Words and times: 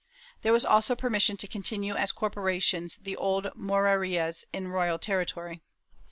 There 0.41 0.51
was 0.51 0.65
also 0.65 0.95
permission 0.95 1.37
to 1.37 1.47
continue 1.47 1.93
as 1.93 2.11
corporations 2.11 2.97
the 2.97 3.15
old 3.15 3.51
Morerias 3.55 4.45
in 4.51 4.67
royal 4.69 4.97
territory. 4.97 5.61